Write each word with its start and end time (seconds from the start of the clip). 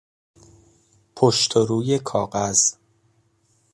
پشت 1.15 1.57
و 1.57 1.65
روی 1.65 1.99
کاغذ 1.99 2.73